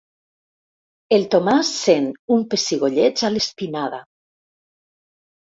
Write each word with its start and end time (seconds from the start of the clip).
El 1.17 1.25
Tomàs 1.35 1.69
sent 1.83 2.09
un 2.37 2.41
pessigolleig 2.55 3.23
a 3.29 3.33
l'espinada. 3.35 4.01